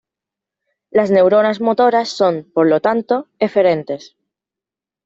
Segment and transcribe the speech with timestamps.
[0.89, 4.17] Las neuronas motoras son, por tanto, eferentes.